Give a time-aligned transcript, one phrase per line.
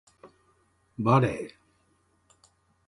[0.97, 1.51] バレー